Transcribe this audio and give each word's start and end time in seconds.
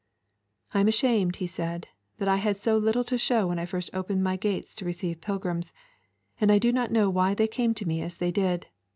I 0.73 0.79
am 0.79 0.87
ashamed, 0.87 1.35
he 1.35 1.45
said, 1.45 1.87
that 2.17 2.27
I 2.27 2.37
had 2.37 2.59
so 2.59 2.75
little 2.75 3.03
to 3.03 3.19
show 3.19 3.45
when 3.45 3.59
I 3.59 3.67
first 3.67 3.91
opened 3.93 4.23
my 4.23 4.35
gates 4.35 4.73
to 4.73 4.83
receive 4.85 5.21
pilgrims, 5.21 5.73
and 6.39 6.51
I 6.51 6.57
do 6.57 6.71
not 6.71 6.89
know 6.91 7.07
why 7.11 7.35
they 7.35 7.47
came 7.47 7.75
to 7.75 7.87
me 7.87 8.01
as 8.01 8.17
they 8.17 8.31
did. 8.31 8.65